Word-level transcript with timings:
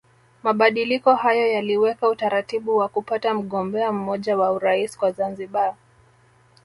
Mabadiliko 0.43 1.15
hayo 1.15 1.47
yaliweka 1.47 2.09
utaratibu 2.09 2.77
wa 2.77 2.87
kupata 2.89 3.33
mgombea 3.33 3.91
mmoja 3.91 4.37
wa 4.37 4.51
Urais 4.51 4.97
kwa 4.97 5.11
Zanzibar 5.11 5.75